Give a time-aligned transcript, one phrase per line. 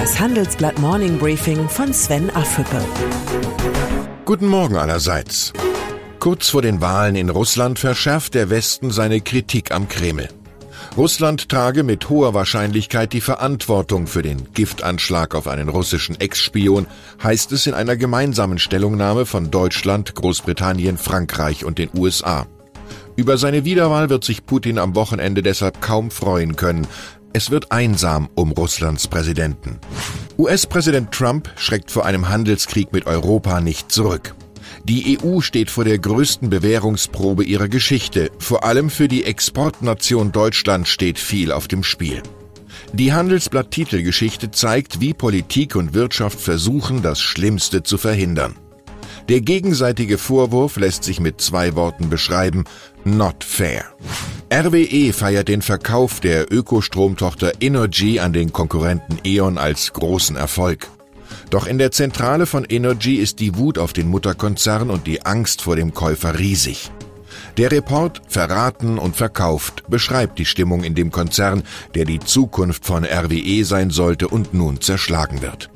[0.00, 2.82] Das Handelsblatt Morning Briefing von Sven Affüppe.
[4.24, 5.52] Guten Morgen allerseits.
[6.20, 10.30] Kurz vor den Wahlen in Russland verschärft der Westen seine Kritik am Kreml.
[10.96, 16.86] Russland trage mit hoher Wahrscheinlichkeit die Verantwortung für den Giftanschlag auf einen russischen Ex-Spion,
[17.22, 22.46] heißt es in einer gemeinsamen Stellungnahme von Deutschland, Großbritannien, Frankreich und den USA.
[23.16, 26.86] Über seine Wiederwahl wird sich Putin am Wochenende deshalb kaum freuen können.
[27.32, 29.78] Es wird einsam um Russlands Präsidenten.
[30.36, 34.34] US-Präsident Trump schreckt vor einem Handelskrieg mit Europa nicht zurück.
[34.84, 38.30] Die EU steht vor der größten Bewährungsprobe ihrer Geschichte.
[38.38, 42.22] Vor allem für die Exportnation Deutschland steht viel auf dem Spiel.
[42.92, 48.56] Die Handelsblatt-Titelgeschichte zeigt, wie Politik und Wirtschaft versuchen, das Schlimmste zu verhindern.
[49.28, 52.64] Der gegenseitige Vorwurf lässt sich mit zwei Worten beschreiben,
[53.04, 53.84] not fair.
[54.52, 60.88] RWE feiert den Verkauf der Ökostromtochter Energy an den Konkurrenten E.ON als großen Erfolg.
[61.50, 65.62] Doch in der Zentrale von Energy ist die Wut auf den Mutterkonzern und die Angst
[65.62, 66.90] vor dem Käufer riesig.
[67.58, 71.62] Der Report Verraten und Verkauft beschreibt die Stimmung in dem Konzern,
[71.94, 75.70] der die Zukunft von RWE sein sollte und nun zerschlagen wird.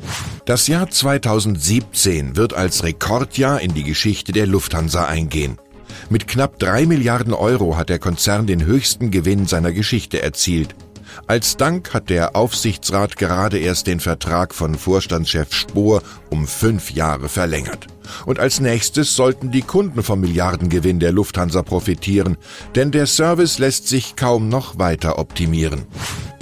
[0.46, 5.58] Das Jahr 2017 wird als Rekordjahr in die Geschichte der Lufthansa eingehen.
[6.10, 10.74] Mit knapp drei Milliarden Euro hat der Konzern den höchsten Gewinn seiner Geschichte erzielt.
[11.26, 17.28] Als Dank hat der Aufsichtsrat gerade erst den Vertrag von Vorstandschef Spohr um fünf Jahre
[17.28, 17.86] verlängert.
[18.26, 22.36] Und als nächstes sollten die Kunden vom Milliardengewinn der Lufthansa profitieren,
[22.74, 25.84] denn der Service lässt sich kaum noch weiter optimieren.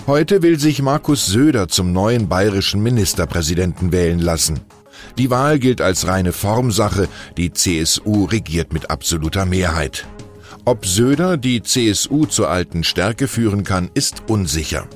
[0.06, 4.60] Heute will sich Markus Söder zum neuen bayerischen Ministerpräsidenten wählen lassen.
[5.18, 10.06] Die Wahl gilt als reine Formsache, die CSU regiert mit absoluter Mehrheit.
[10.64, 14.86] Ob Söder die CSU zur alten Stärke führen kann, ist unsicher.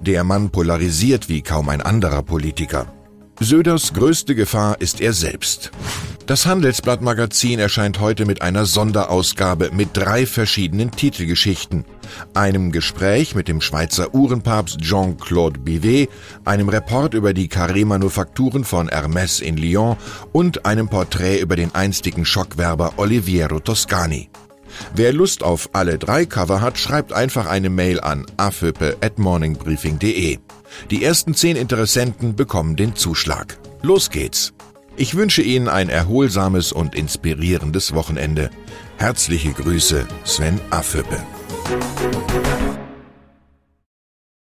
[0.00, 2.92] Der Mann polarisiert wie kaum ein anderer Politiker.
[3.40, 5.70] Söders größte Gefahr ist er selbst.
[6.26, 11.84] Das Handelsblatt-Magazin erscheint heute mit einer Sonderausgabe mit drei verschiedenen Titelgeschichten.
[12.32, 16.08] Einem Gespräch mit dem Schweizer Uhrenpapst Jean-Claude Bivet,
[16.46, 19.98] einem Report über die Carré-Manufakturen von Hermès in Lyon
[20.32, 24.30] und einem Porträt über den einstigen Schockwerber Oliviero Toscani.
[24.94, 30.38] Wer Lust auf alle drei Cover hat, schreibt einfach eine Mail an aföpe@morningbriefing.de.
[30.90, 33.58] Die ersten zehn Interessenten bekommen den Zuschlag.
[33.82, 34.54] Los geht's!
[34.96, 38.50] Ich wünsche Ihnen ein erholsames und inspirierendes Wochenende.
[38.96, 41.20] Herzliche Grüße, Sven Affüppe.